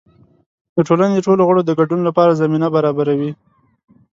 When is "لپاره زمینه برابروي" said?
2.07-3.31